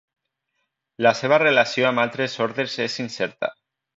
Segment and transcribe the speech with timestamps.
[1.07, 3.55] La seva relació amb altres ordres és incerta.